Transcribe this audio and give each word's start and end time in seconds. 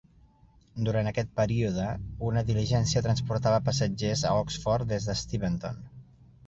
Durant 0.87 1.09
aquesta 1.11 1.37
període, 1.39 1.85
una 2.31 2.43
diligència 2.49 3.05
transportava 3.09 3.63
passatgers 3.69 4.27
a 4.31 4.35
Oxford 4.41 4.93
des 4.95 5.09
d'Steventon. 5.13 5.83